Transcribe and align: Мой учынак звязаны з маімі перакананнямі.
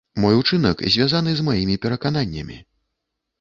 Мой 0.21 0.37
учынак 0.39 0.81
звязаны 0.95 1.31
з 1.41 1.45
маімі 1.49 1.75
перакананнямі. 1.85 2.57